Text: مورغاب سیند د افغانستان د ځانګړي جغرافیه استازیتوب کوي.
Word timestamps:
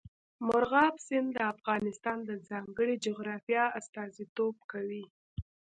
مورغاب 0.47 0.93
سیند 1.05 1.29
د 1.33 1.37
افغانستان 1.53 2.17
د 2.25 2.31
ځانګړي 2.49 2.95
جغرافیه 3.05 3.63
استازیتوب 3.79 4.55
کوي. 4.71 5.05